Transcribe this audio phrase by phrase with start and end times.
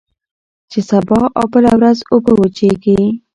[0.71, 2.97] چي سبا او بله ورځ اوبه وچیږي